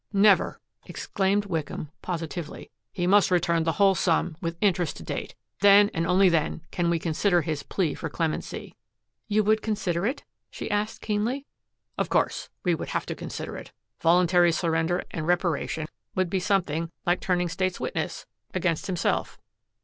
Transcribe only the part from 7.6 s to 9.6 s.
plea for clemency." "You